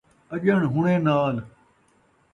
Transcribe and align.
اڄݨ 0.33 0.61
ہݨیں 0.73 0.97
نال 1.07 1.35